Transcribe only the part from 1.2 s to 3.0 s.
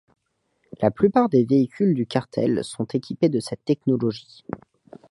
des véhicules du Cartel sont